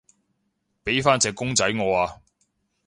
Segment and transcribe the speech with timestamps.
[0.83, 2.21] 畀返隻公仔我啊